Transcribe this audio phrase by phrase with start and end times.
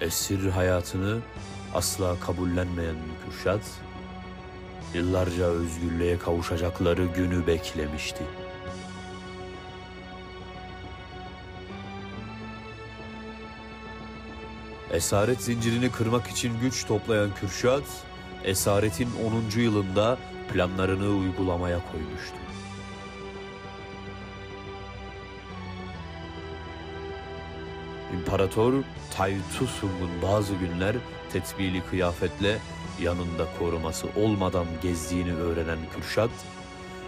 [0.00, 1.18] Esir hayatını
[1.74, 3.60] asla kabullenmeyen Kürşat,
[4.94, 8.24] yıllarca özgürlüğe kavuşacakları günü beklemişti.
[14.90, 17.84] Esaret zincirini kırmak için güç toplayan Kürşat,
[18.44, 19.08] esaretin
[19.56, 19.60] 10.
[19.60, 20.18] yılında
[20.52, 22.36] planlarını uygulamaya koymuştu.
[28.14, 28.72] İmparator
[29.16, 30.96] Taytusung'un bazı günler
[31.32, 32.58] tetbili kıyafetle
[33.00, 36.30] yanında koruması olmadan gezdiğini öğrenen Kürşat,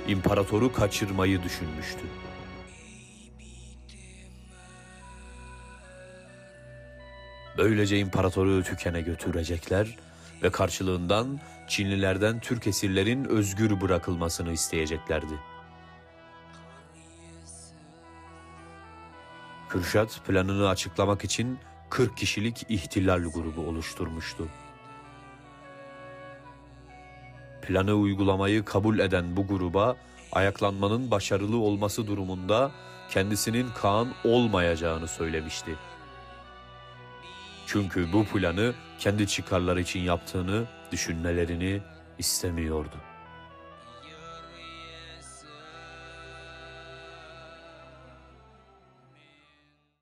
[0.08, 2.00] imparatoru kaçırmayı düşünmüştü.
[7.58, 9.96] Böylece imparatoru tükene götürecekler
[10.42, 15.51] ve karşılığından Çinlilerden Türk esirlerin özgür bırakılmasını isteyeceklerdi.
[19.72, 21.58] Kürşat planını açıklamak için
[21.90, 24.48] 40 kişilik ihtilal grubu oluşturmuştu.
[27.62, 29.96] Planı uygulamayı kabul eden bu gruba
[30.32, 32.70] ayaklanmanın başarılı olması durumunda
[33.10, 35.76] kendisinin Kaan olmayacağını söylemişti.
[37.66, 41.80] Çünkü bu planı kendi çıkarları için yaptığını düşünmelerini
[42.18, 43.11] istemiyordu.